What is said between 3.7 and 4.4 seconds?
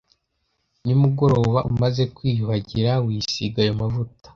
mavuta